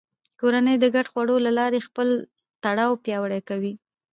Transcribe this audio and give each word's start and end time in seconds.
کورنۍ 0.39 0.75
د 0.79 0.85
ګډو 0.95 1.09
خوړو 1.11 1.35
له 1.45 1.51
لارې 1.59 1.85
خپل 1.87 2.07
تړاو 2.63 3.01
پیاوړی 3.03 3.41
کوي 3.49 3.73